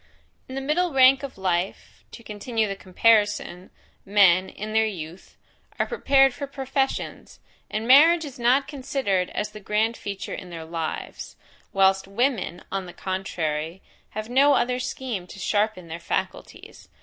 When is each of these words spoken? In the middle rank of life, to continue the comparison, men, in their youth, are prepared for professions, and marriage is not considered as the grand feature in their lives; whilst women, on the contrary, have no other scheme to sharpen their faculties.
In 0.49 0.55
the 0.55 0.61
middle 0.61 0.93
rank 0.93 1.21
of 1.21 1.37
life, 1.37 2.03
to 2.11 2.23
continue 2.23 2.67
the 2.67 2.75
comparison, 2.75 3.69
men, 4.03 4.49
in 4.49 4.73
their 4.73 4.83
youth, 4.87 5.37
are 5.77 5.85
prepared 5.85 6.33
for 6.33 6.47
professions, 6.47 7.39
and 7.69 7.87
marriage 7.87 8.25
is 8.25 8.39
not 8.39 8.67
considered 8.67 9.29
as 9.29 9.51
the 9.51 9.59
grand 9.59 9.95
feature 9.95 10.33
in 10.33 10.49
their 10.49 10.65
lives; 10.65 11.35
whilst 11.71 12.07
women, 12.07 12.63
on 12.71 12.87
the 12.87 12.93
contrary, 12.93 13.83
have 14.17 14.27
no 14.27 14.53
other 14.55 14.79
scheme 14.79 15.27
to 15.27 15.37
sharpen 15.37 15.87
their 15.87 15.99
faculties. 15.99 16.89